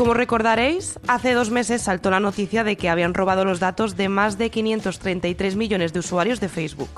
[0.00, 4.08] Como recordaréis, hace dos meses saltó la noticia de que habían robado los datos de
[4.08, 6.88] más de 533 millones de usuarios de Facebook.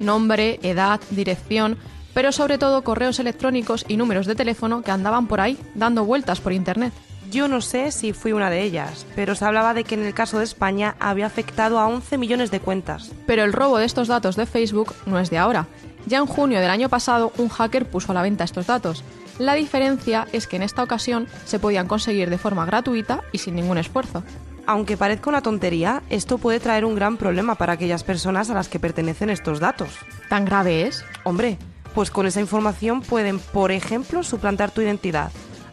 [0.00, 1.76] Nombre, edad, dirección,
[2.14, 6.40] pero sobre todo correos electrónicos y números de teléfono que andaban por ahí dando vueltas
[6.40, 6.94] por Internet.
[7.30, 10.14] Yo no sé si fui una de ellas, pero se hablaba de que en el
[10.14, 13.12] caso de España había afectado a 11 millones de cuentas.
[13.26, 15.66] Pero el robo de estos datos de Facebook no es de ahora.
[16.06, 19.04] Ya en junio del año pasado un hacker puso a la venta estos datos.
[19.38, 23.56] La diferencia es que en esta ocasión se podían conseguir de forma gratuita y sin
[23.56, 24.22] ningún esfuerzo.
[24.66, 28.68] Aunque parezca una tontería, esto puede traer un gran problema para aquellas personas a las
[28.68, 29.90] que pertenecen estos datos.
[30.28, 31.04] ¿Tan grave es?
[31.24, 31.58] Hombre,
[31.94, 35.30] pues con esa información pueden, por ejemplo, suplantar tu identidad,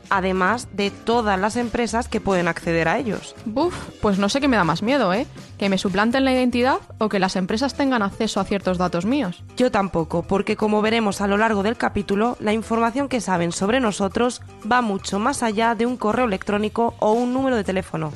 [0.10, 3.36] además de todas las empresas que pueden acceder a ellos.
[3.46, 5.28] Buf, pues no sé qué me da más miedo, ¿eh?
[5.58, 9.44] ¿Que me suplanten la identidad o que las empresas tengan acceso a ciertos datos míos?
[9.58, 13.80] Yo tampoco, porque como veremos a lo largo del capítulo, la información que saben sobre
[13.80, 18.12] nosotros va mucho más allá de un correo electrónico o un número de teléfono.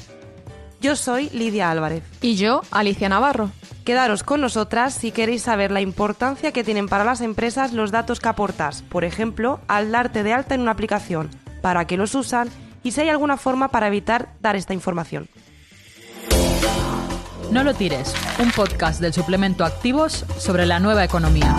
[0.80, 2.04] Yo soy Lidia Álvarez.
[2.21, 3.49] Y yo, Alicia Navarro.
[3.84, 8.20] Quedaros con nosotras si queréis saber la importancia que tienen para las empresas los datos
[8.20, 11.30] que aportas, por ejemplo, al darte de alta en una aplicación,
[11.62, 12.50] para qué los usan
[12.84, 15.27] y si hay alguna forma para evitar dar esta información.
[17.52, 21.55] No lo tires, un podcast del suplemento Activos sobre la nueva economía.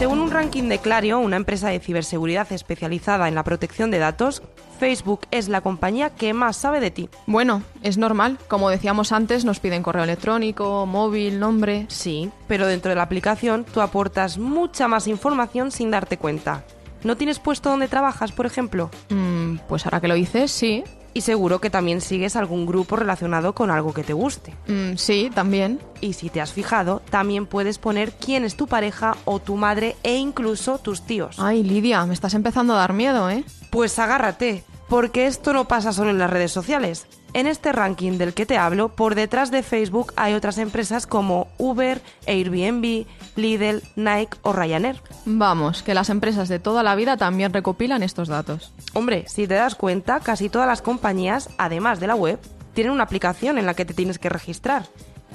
[0.00, 4.42] Según un ranking de Clario, una empresa de ciberseguridad especializada en la protección de datos,
[4.78, 7.10] Facebook es la compañía que más sabe de ti.
[7.26, 8.38] Bueno, es normal.
[8.48, 11.84] Como decíamos antes, nos piden correo electrónico, móvil, nombre.
[11.88, 16.64] Sí, pero dentro de la aplicación tú aportas mucha más información sin darte cuenta.
[17.04, 18.90] ¿No tienes puesto dónde trabajas, por ejemplo?
[19.10, 20.82] Mm, pues ahora que lo dices, sí.
[21.12, 24.54] Y seguro que también sigues algún grupo relacionado con algo que te guste.
[24.68, 25.80] Mm, sí, también.
[26.00, 29.96] Y si te has fijado, también puedes poner quién es tu pareja o tu madre
[30.02, 31.36] e incluso tus tíos.
[31.38, 33.44] Ay, Lidia, me estás empezando a dar miedo, ¿eh?
[33.70, 37.06] Pues agárrate, porque esto no pasa solo en las redes sociales.
[37.32, 41.46] En este ranking del que te hablo, por detrás de Facebook hay otras empresas como
[41.58, 43.06] Uber, Airbnb,
[43.36, 45.00] Lidl, Nike o Ryanair.
[45.24, 48.72] Vamos, que las empresas de toda la vida también recopilan estos datos.
[48.94, 52.40] Hombre, si te das cuenta, casi todas las compañías, además de la web,
[52.74, 54.86] tienen una aplicación en la que te tienes que registrar.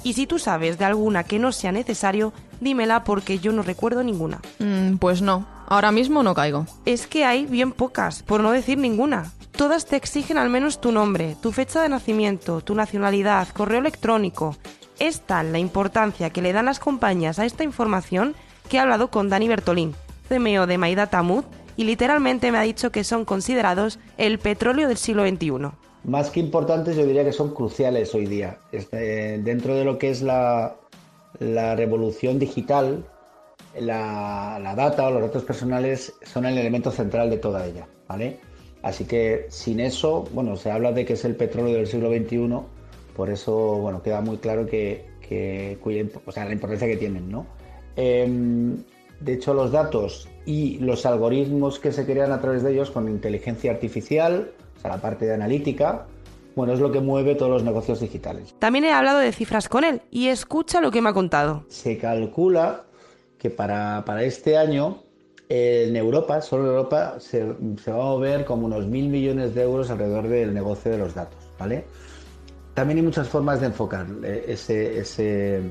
[0.02, 4.02] Y si tú sabes de alguna que no sea necesario, dímela porque yo no recuerdo
[4.02, 4.40] ninguna.
[4.58, 6.66] Mm, pues no, ahora mismo no caigo.
[6.84, 9.32] Es que hay bien pocas, por no decir ninguna.
[9.56, 14.54] Todas te exigen al menos tu nombre, tu fecha de nacimiento, tu nacionalidad, correo electrónico.
[14.98, 18.34] Es tal la importancia que le dan las compañías a esta información
[18.68, 19.94] que he hablado con Dani Bertolín,
[20.28, 25.26] CMO de MyDataMood, y literalmente me ha dicho que son considerados el petróleo del siglo
[25.26, 25.70] XXI.
[26.04, 28.58] Más que importantes, yo diría que son cruciales hoy día.
[28.72, 30.76] Este, dentro de lo que es la,
[31.38, 33.06] la revolución digital,
[33.80, 38.38] la, la, data o los datos personales son el elemento central de toda ella, ¿vale?
[38.86, 42.48] Así que sin eso, bueno, se habla de que es el petróleo del siglo XXI,
[43.16, 45.76] por eso, bueno, queda muy claro que, que
[46.24, 47.46] o sea, la importancia que tienen, ¿no?
[47.96, 48.76] Eh,
[49.18, 53.08] de hecho, los datos y los algoritmos que se crean a través de ellos con
[53.08, 56.06] inteligencia artificial, o sea, la parte de analítica,
[56.54, 58.54] bueno, es lo que mueve todos los negocios digitales.
[58.60, 61.64] También he hablado de cifras con él y escucha lo que me ha contado.
[61.70, 62.84] Se calcula
[63.36, 65.02] que para, para este año
[65.48, 69.90] en Europa, solo en Europa, se, va a mover como unos mil millones de euros
[69.90, 71.84] alrededor del negocio de los datos, ¿vale?
[72.74, 75.62] También hay muchas formas de enfocar ese, ese,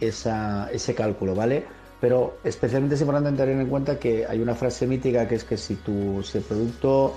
[0.00, 1.64] esa, ese cálculo, ¿vale?
[2.00, 5.56] Pero especialmente es importante tener en cuenta que hay una frase mítica que es que
[5.56, 7.14] si, tu, si el producto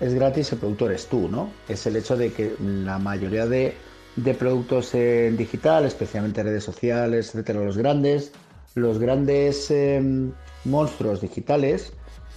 [0.00, 1.50] es gratis, el producto eres tú, ¿no?
[1.68, 3.74] Es el hecho de que la mayoría de,
[4.16, 8.32] de productos en digital, especialmente redes sociales, etcétera, los grandes,
[8.74, 10.32] los grandes eh,
[10.64, 11.92] monstruos digitales,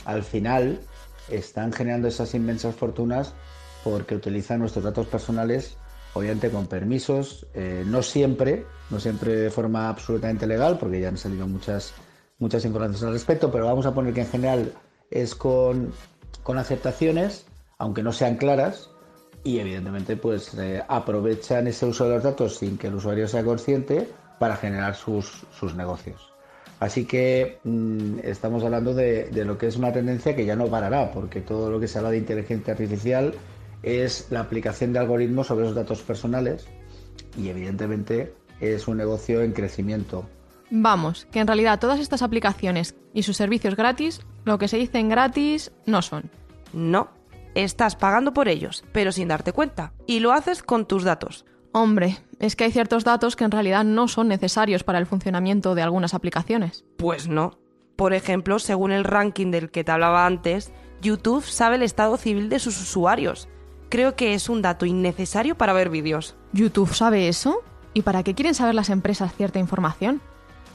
[0.06, 0.80] al final
[1.30, 3.34] están generando esas inmensas fortunas
[3.84, 5.78] porque utilizan nuestros datos personales,
[6.14, 11.18] obviamente con permisos, eh, no siempre, no siempre de forma absolutamente legal, porque ya han
[11.18, 11.94] salido muchas,
[12.40, 14.74] muchas informaciones al respecto, pero vamos a poner que en general
[15.12, 15.94] es con,
[16.44, 17.46] con aceptaciones,
[17.78, 18.90] aunque no sean claras,
[19.44, 23.44] y evidentemente pues eh, aprovechan ese uso de los datos sin que el usuario sea
[23.44, 24.10] consciente
[24.40, 26.34] para generar sus, sus negocios.
[26.80, 30.68] Así que mmm, estamos hablando de, de, lo que es una tendencia que ya no
[30.68, 33.34] parará, porque todo lo que se habla de inteligencia artificial
[33.84, 36.68] es la aplicación de algoritmos sobre esos datos personales
[37.38, 40.28] y evidentemente es un negocio en crecimiento.
[40.70, 45.10] Vamos, que en realidad todas estas aplicaciones y sus servicios gratis, lo que se dicen
[45.10, 46.30] gratis, no son.
[46.74, 47.10] No,
[47.56, 51.46] estás pagando por ellos, pero sin darte cuenta, y lo haces con tus datos.
[51.72, 55.76] Hombre, es que hay ciertos datos que en realidad no son necesarios para el funcionamiento
[55.76, 56.86] de algunas aplicaciones.
[56.98, 57.58] Pues no.
[57.96, 60.72] Por ejemplo, según el ranking del que te hablaba antes,
[61.02, 63.48] YouTube sabe el estado civil de sus usuarios.
[63.90, 66.36] Creo que es un dato innecesario para ver vídeos.
[66.52, 67.64] ¿YouTube sabe eso?
[67.94, 70.22] ¿Y para qué quieren saber las empresas cierta información?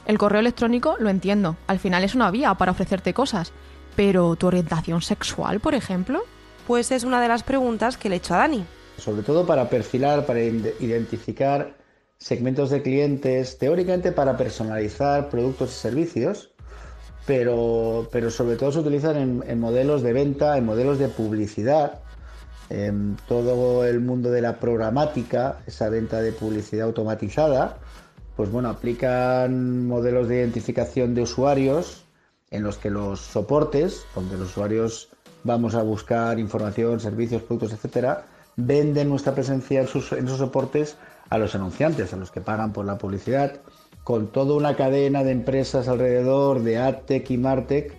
[0.05, 3.53] El correo electrónico lo entiendo, al final es una vía para ofrecerte cosas,
[3.95, 6.23] pero ¿tu orientación sexual, por ejemplo?
[6.67, 8.65] Pues es una de las preguntas que le he hecho a Dani.
[8.97, 11.75] Sobre todo para perfilar, para identificar
[12.17, 16.51] segmentos de clientes, teóricamente para personalizar productos y servicios,
[17.25, 22.01] pero, pero sobre todo se utilizan en, en modelos de venta, en modelos de publicidad,
[22.69, 27.77] en todo el mundo de la programática, esa venta de publicidad automatizada,
[28.35, 32.05] pues bueno, aplican modelos de identificación de usuarios
[32.49, 35.09] en los que los soportes, donde los usuarios
[35.43, 40.97] vamos a buscar información, servicios, productos, etcétera, venden nuestra presencia en, sus, soportes
[41.29, 43.61] a los anunciantes, a los que pagan por la publicidad,
[44.03, 47.93] con toda una cadena de empresas alrededor de AdTech y MarTech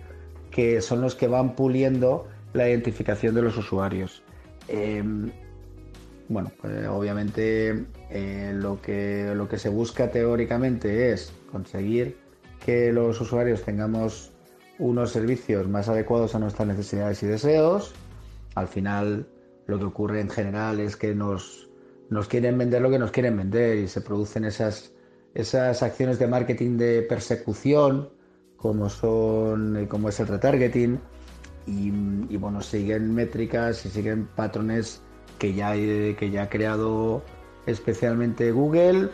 [0.51, 4.23] que son los que van puliendo la identificación de los usuarios.
[4.69, 5.29] Em,
[6.29, 12.17] bueno, pues, obviamente eh, lo, que, lo que se busca teóricamente es conseguir
[12.65, 14.31] que los usuarios tengamos
[14.79, 17.93] unos servicios más adecuados a nuestras necesidades y deseos.
[18.55, 19.27] Al final
[19.67, 21.69] lo que ocurre en general es que nos,
[22.09, 24.93] nos quieren vender lo que nos quieren vender y se producen esas,
[25.33, 28.09] esas acciones de marketing de persecución
[28.57, 30.99] como son como es el retargeting
[31.67, 31.87] y,
[32.29, 35.01] y bueno siguen métricas y siguen patrones
[35.37, 37.23] que ya, que ya ha creado
[37.65, 39.09] especialmente Google,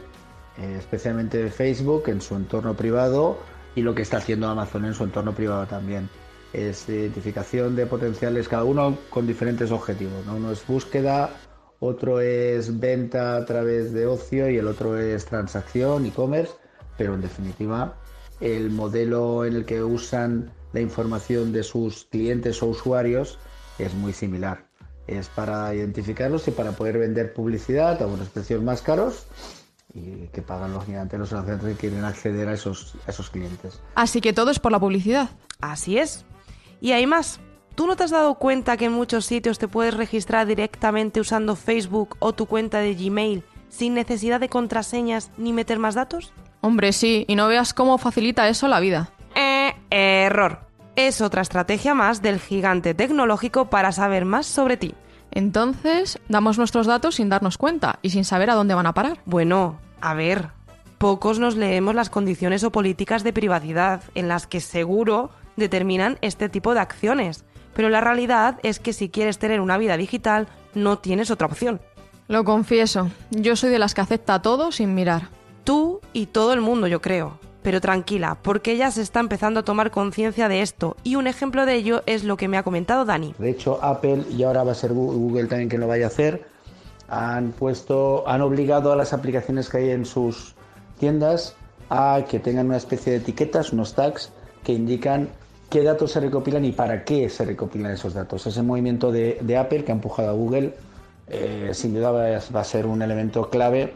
[0.58, 3.38] eh, especialmente Facebook en su entorno privado
[3.76, 6.10] y lo que está haciendo Amazon en su entorno privado también.
[6.54, 10.26] Es identificación de potenciales, cada uno con diferentes objetivos.
[10.28, 11.30] Uno es búsqueda,
[11.80, 16.54] otro es venta a través de ocio y el otro es transacción, e-commerce,
[16.98, 17.96] pero en definitiva
[18.40, 23.38] el modelo en el que usan la información de sus clientes o usuarios
[23.78, 24.72] es muy similar
[25.08, 29.26] es para identificarlos y para poder vender publicidad a unos precios más caros
[29.94, 33.82] y que pagan los gigantes los anunciantes que quieren acceder a esos, esos clientes.
[33.96, 35.30] Así que todo es por la publicidad.
[35.60, 36.26] Así es.
[36.82, 37.40] Y hay más.
[37.76, 41.56] ¿Tú no te has dado cuenta que en muchos sitios te puedes registrar directamente usando
[41.56, 46.34] Facebook o tu cuenta de Gmail sin necesidad de contraseñas ni meter más datos?
[46.60, 49.12] Hombre, sí, y no veas cómo facilita eso la vida.
[49.36, 54.94] Eh, error es otra estrategia más del gigante tecnológico para saber más sobre ti.
[55.32, 59.20] Entonces, damos nuestros datos sin darnos cuenta y sin saber a dónde van a parar.
[59.26, 60.50] Bueno, a ver,
[60.98, 65.32] pocos nos leemos las condiciones o políticas de privacidad en las que seguro
[65.62, 67.46] determinan este tipo de acciones.
[67.74, 71.80] Pero la realidad es que si quieres tener una vida digital, no tienes otra opción.
[72.28, 75.30] Lo confieso, yo soy de las que acepta todo sin mirar.
[75.64, 77.40] Tú y todo el mundo, yo creo.
[77.62, 81.66] Pero tranquila, porque ya se está empezando a tomar conciencia de esto y un ejemplo
[81.66, 83.36] de ello es lo que me ha comentado Dani.
[83.38, 86.44] De hecho, Apple y ahora va a ser Google también quien lo vaya a hacer,
[87.08, 90.56] han puesto, han obligado a las aplicaciones que hay en sus
[90.98, 91.56] tiendas
[91.90, 94.32] a que tengan una especie de etiquetas, unos tags
[94.64, 95.30] que indican
[95.72, 98.46] qué datos se recopilan y para qué se recopilan esos datos.
[98.46, 100.76] Ese movimiento de, Apple que ha empujado a Google
[101.28, 103.94] eh, sin duda va a ser un elemento clave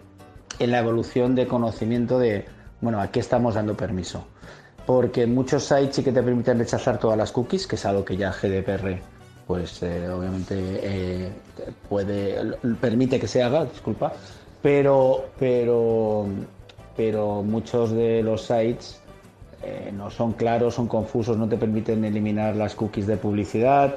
[0.58, 2.46] en la evolución de conocimiento de,
[2.80, 4.26] bueno, aquí estamos dando permiso.
[4.86, 8.16] Porque muchos sites sí que te permiten rechazar todas las cookies, que es algo que
[8.16, 9.02] ya GDPR,
[9.46, 11.30] pues eh, obviamente eh,
[11.90, 14.14] puede, permite que se haga, disculpa,
[14.62, 16.26] pero, pero,
[16.96, 19.02] pero muchos de los sites
[19.64, 23.96] eh, no son claros, son confusos, no te permiten eliminar las cookies de publicidad.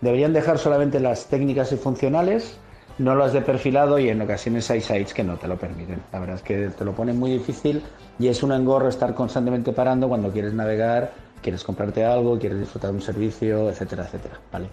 [0.00, 2.58] Deberían dejar solamente las técnicas y funcionales
[2.98, 6.02] no lo has de perfilado y en ocasiones hay sites que no te lo permiten.
[6.12, 7.82] La verdad es que te lo ponen muy difícil
[8.18, 12.90] y es un engorro estar constantemente parando cuando quieres navegar, quieres comprarte algo, quieres disfrutar
[12.90, 14.40] de un servicio, etcétera, etcétera.
[14.52, 14.68] ¿vale?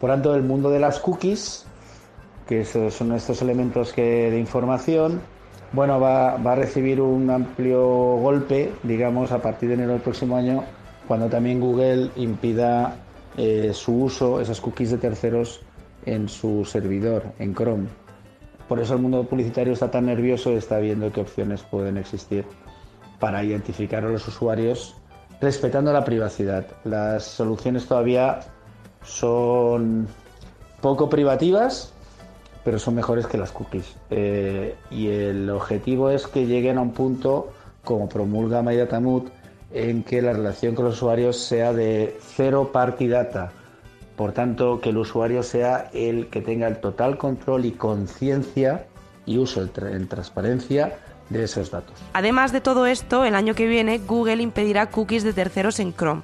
[0.00, 1.64] Por tanto, el mundo de las cookies,
[2.48, 5.20] que son estos elementos que, de información,
[5.72, 7.82] bueno, va, a recibir un amplio
[8.16, 10.64] golpe, digamos, a partir de enero del próximo año,
[11.08, 12.96] cuando también Google impida
[13.36, 15.60] eh, su uso, esas cookies de terceros,
[16.04, 17.86] en su servidor, en Chrome.
[18.68, 22.44] Por eso el mundo publicitario está tan nervioso y está viendo qué opciones pueden existir
[23.18, 24.96] para identificar a los usuarios
[25.40, 26.66] respetando la privacidad.
[26.84, 28.40] Las soluciones todavía
[29.04, 30.06] son
[30.80, 31.92] poco privativas,
[32.64, 33.96] pero son mejores que las cookies.
[34.10, 37.50] Eh, y el objetivo es que lleguen a un punto,
[37.84, 39.28] como promulga Tamut,
[39.72, 43.52] en que la relación con los usuarios sea de cero party data
[44.16, 48.86] por tanto, que el usuario sea el que tenga el total control y conciencia
[49.24, 50.96] y uso en transparencia
[51.30, 51.94] de esos datos.
[52.12, 56.22] Además de todo esto, el año que viene Google impedirá cookies de terceros en Chrome.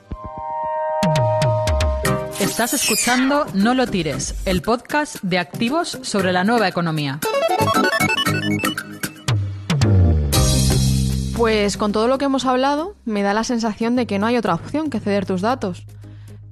[2.48, 7.20] Estás escuchando No lo tires, el podcast de activos sobre la nueva economía.
[11.36, 14.38] Pues con todo lo que hemos hablado, me da la sensación de que no hay
[14.38, 15.84] otra opción que ceder tus datos.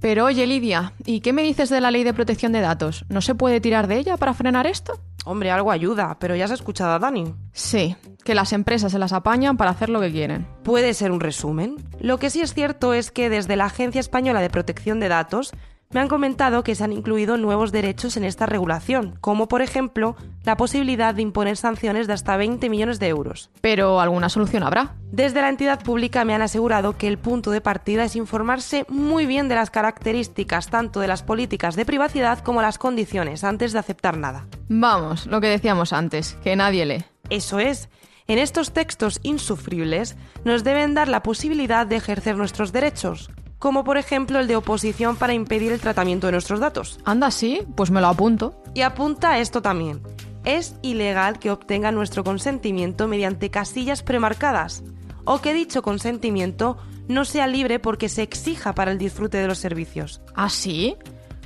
[0.01, 3.05] Pero oye, Lidia, ¿y qué me dices de la ley de protección de datos?
[3.09, 5.01] ¿No se puede tirar de ella para frenar esto?
[5.25, 7.35] Hombre, algo ayuda, pero ya has escuchado a Dani.
[7.53, 10.47] Sí, que las empresas se las apañan para hacer lo que quieren.
[10.63, 11.77] Puede ser un resumen.
[11.99, 15.53] Lo que sí es cierto es que desde la Agencia Española de Protección de Datos
[15.91, 20.17] me han comentado que se han incluido nuevos derechos en esta regulación, como por ejemplo
[20.45, 23.51] la posibilidad de imponer sanciones de hasta 20 millones de euros.
[23.61, 24.95] Pero alguna solución habrá.
[25.13, 29.27] Desde la entidad pública me han asegurado que el punto de partida es informarse muy
[29.27, 33.79] bien de las características tanto de las políticas de privacidad como las condiciones antes de
[33.79, 34.47] aceptar nada.
[34.69, 37.05] Vamos, lo que decíamos antes, que nadie lee.
[37.31, 37.89] Eso es.
[38.29, 43.97] En estos textos insufribles nos deben dar la posibilidad de ejercer nuestros derechos, como por
[43.97, 46.99] ejemplo el de oposición para impedir el tratamiento de nuestros datos.
[47.05, 48.61] Anda, sí, pues me lo apunto.
[48.75, 50.01] Y apunta esto también.
[50.45, 54.85] Es ilegal que obtenga nuestro consentimiento mediante casillas premarcadas,
[55.25, 56.77] o que dicho consentimiento
[57.09, 60.21] no sea libre porque se exija para el disfrute de los servicios.
[60.35, 60.97] ¿Ah, sí?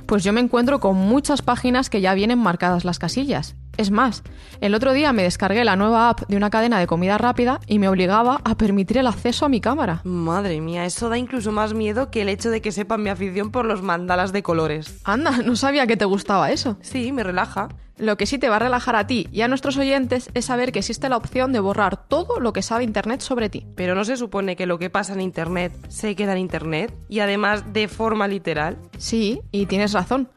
[0.05, 3.55] Pues yo me encuentro con muchas páginas que ya vienen marcadas las casillas.
[3.77, 4.23] Es más,
[4.59, 7.79] el otro día me descargué la nueva app de una cadena de comida rápida y
[7.79, 10.01] me obligaba a permitir el acceso a mi cámara.
[10.03, 13.51] Madre mía, eso da incluso más miedo que el hecho de que sepan mi afición
[13.51, 14.99] por los mandalas de colores.
[15.03, 16.77] Anda, no sabía que te gustaba eso.
[16.81, 17.69] Sí, me relaja.
[17.97, 20.71] Lo que sí te va a relajar a ti y a nuestros oyentes es saber
[20.71, 23.67] que existe la opción de borrar todo lo que sabe Internet sobre ti.
[23.75, 27.19] Pero no se supone que lo que pasa en Internet se queda en Internet y
[27.19, 28.77] además de forma literal.
[28.97, 30.29] Sí, y tienes razón.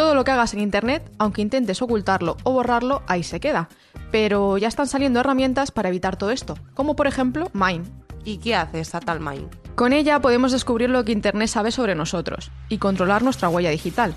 [0.00, 3.68] Todo lo que hagas en Internet, aunque intentes ocultarlo o borrarlo, ahí se queda.
[4.10, 7.84] Pero ya están saliendo herramientas para evitar todo esto, como por ejemplo Mine.
[8.24, 9.48] ¿Y qué hace esa tal Mine?
[9.74, 14.14] Con ella podemos descubrir lo que Internet sabe sobre nosotros y controlar nuestra huella digital.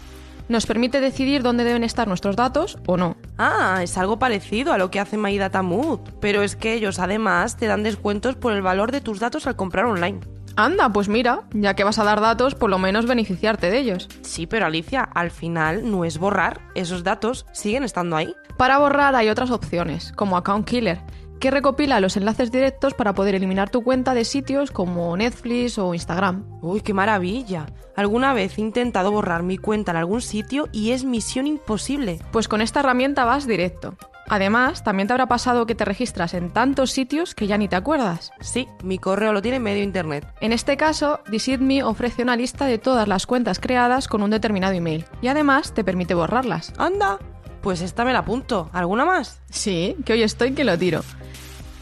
[0.48, 3.18] Nos permite decidir dónde deben estar nuestros datos o no.
[3.38, 7.68] Ah, es algo parecido a lo que hace MyDataMood, pero es que ellos además te
[7.68, 10.22] dan descuentos por el valor de tus datos al comprar online.
[10.56, 14.08] Anda, pues mira, ya que vas a dar datos, por lo menos beneficiarte de ellos.
[14.22, 18.36] Sí, pero Alicia, al final no es borrar, esos datos siguen estando ahí.
[18.56, 21.02] Para borrar hay otras opciones, como Account Killer,
[21.40, 25.96] que recopila los enlaces directos para poder eliminar tu cuenta de sitios como Netflix o
[25.96, 26.46] Instagram.
[26.62, 27.66] Uy, qué maravilla.
[27.96, 32.20] Alguna vez he intentado borrar mi cuenta en algún sitio y es misión imposible.
[32.32, 33.98] Pues con esta herramienta vas directo.
[34.28, 37.76] Además, también te habrá pasado que te registras en tantos sitios que ya ni te
[37.76, 38.32] acuerdas.
[38.40, 40.28] Sí, mi correo lo tiene medio internet.
[40.40, 44.74] En este caso, DecidMe ofrece una lista de todas las cuentas creadas con un determinado
[44.74, 46.74] email y además te permite borrarlas.
[46.78, 47.20] ¡Anda!
[47.62, 48.70] Pues esta me la apunto.
[48.74, 49.42] ¿Alguna más?
[49.50, 51.02] Sí, que hoy estoy que lo tiro.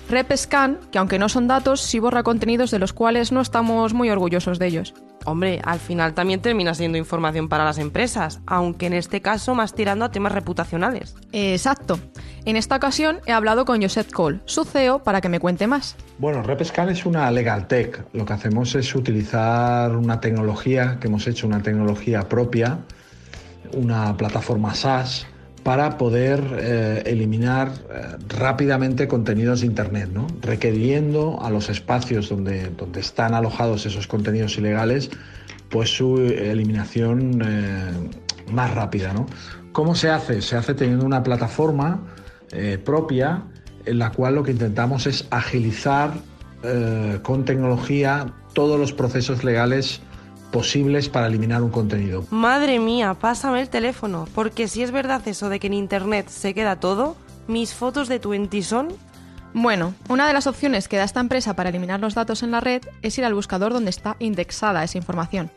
[0.10, 4.10] RepScan, que aunque no son datos, sí borra contenidos de los cuales no estamos muy
[4.10, 4.94] orgullosos de ellos.
[5.26, 9.74] Hombre, al final también termina siendo información para las empresas, aunque en este caso más
[9.74, 11.16] tirando a temas reputacionales.
[11.32, 12.00] Exacto.
[12.44, 15.96] En esta ocasión he hablado con Josep Cole, su CEO, para que me cuente más.
[16.18, 18.04] Bueno, RepScan es una legal tech.
[18.14, 22.80] Lo que hacemos es utilizar una tecnología que hemos hecho, una tecnología propia,
[23.74, 25.28] una plataforma SaaS
[25.62, 30.26] para poder eh, eliminar eh, rápidamente contenidos de Internet, ¿no?
[30.42, 35.12] requiriendo a los espacios donde, donde están alojados esos contenidos ilegales
[35.70, 39.14] pues su eliminación eh, más rápida.
[39.14, 39.28] ¿no?
[39.72, 40.42] ¿Cómo se hace?
[40.42, 42.02] Se hace teniendo una plataforma
[42.84, 43.44] propia
[43.86, 46.14] en la cual lo que intentamos es agilizar
[47.24, 50.02] con tecnología todos los procesos legales
[50.52, 52.26] posibles para eliminar un contenido.
[52.30, 56.54] Madre mía, pásame el teléfono, porque si es verdad eso de que en Internet se
[56.54, 57.16] queda todo,
[57.48, 58.90] mis fotos de Twenty son...
[59.54, 62.62] Bueno, una de las opciones que da esta empresa para eliminar los datos en la
[62.62, 65.52] red es ir al buscador donde está indexada esa información.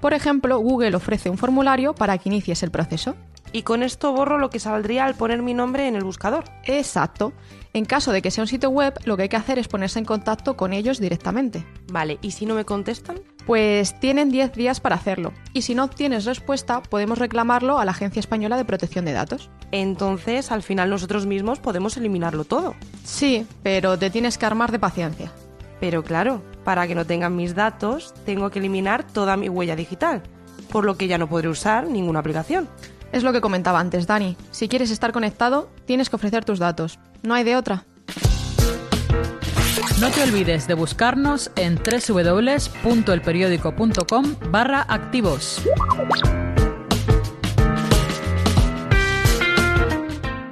[0.00, 3.14] Por ejemplo, Google ofrece un formulario para que inicies el proceso.
[3.52, 6.44] Y con esto borro lo que saldría al poner mi nombre en el buscador.
[6.64, 7.32] Exacto.
[7.72, 9.98] En caso de que sea un sitio web, lo que hay que hacer es ponerse
[9.98, 11.66] en contacto con ellos directamente.
[11.92, 13.20] Vale, ¿y si no me contestan?
[13.46, 15.32] Pues tienen 10 días para hacerlo.
[15.52, 19.50] Y si no obtienes respuesta, podemos reclamarlo a la Agencia Española de Protección de Datos.
[19.72, 22.74] Entonces, al final nosotros mismos podemos eliminarlo todo.
[23.04, 25.32] Sí, pero te tienes que armar de paciencia.
[25.78, 30.22] Pero claro, para que no tengan mis datos, tengo que eliminar toda mi huella digital,
[30.72, 32.68] por lo que ya no podré usar ninguna aplicación.
[33.12, 34.36] Es lo que comentaba antes, Dani.
[34.50, 36.98] Si quieres estar conectado, tienes que ofrecer tus datos.
[37.22, 37.84] No hay de otra.
[40.00, 45.62] No te olvides de buscarnos en www.elperiódico.com barra activos.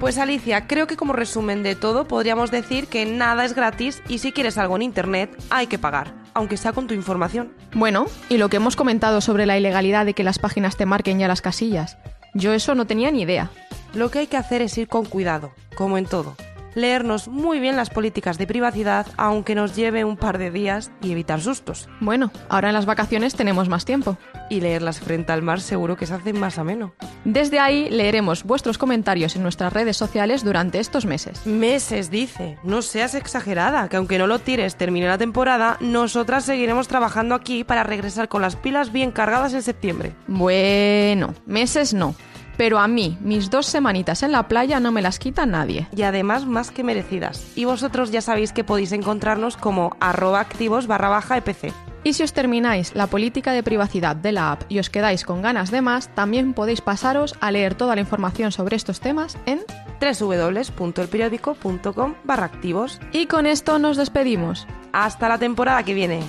[0.00, 4.18] Pues Alicia, creo que como resumen de todo podríamos decir que nada es gratis y
[4.18, 7.54] si quieres algo en Internet hay que pagar, aunque sea con tu información.
[7.74, 11.18] Bueno, y lo que hemos comentado sobre la ilegalidad de que las páginas te marquen
[11.18, 11.96] ya las casillas.
[12.34, 13.50] Yo eso no tenía ni idea.
[13.94, 16.36] Lo que hay que hacer es ir con cuidado, como en todo
[16.74, 21.12] leernos muy bien las políticas de privacidad, aunque nos lleve un par de días y
[21.12, 21.88] evitar sustos.
[22.00, 24.16] Bueno, ahora en las vacaciones tenemos más tiempo.
[24.50, 26.94] Y leerlas frente al mar seguro que se hace más ameno.
[27.24, 31.46] Desde ahí leeremos vuestros comentarios en nuestras redes sociales durante estos meses.
[31.46, 32.58] Meses, dice.
[32.62, 37.64] No seas exagerada, que aunque no lo tires, termine la temporada, nosotras seguiremos trabajando aquí
[37.64, 40.12] para regresar con las pilas bien cargadas en septiembre.
[40.26, 42.14] Bueno, meses no
[42.56, 45.88] pero a mí, mis dos semanitas en la playa no me las quita nadie.
[45.94, 47.46] Y además más que merecidas.
[47.54, 51.72] Y vosotros ya sabéis que podéis encontrarnos como arroba activos barra baja EPC.
[52.04, 55.40] Y si os termináis la política de privacidad de la app y os quedáis con
[55.40, 59.62] ganas de más, también podéis pasaros a leer toda la información sobre estos temas en
[60.00, 63.00] www.elperiódico.com barra activos.
[63.10, 64.66] Y con esto nos despedimos.
[64.92, 66.20] Hasta la temporada que viene.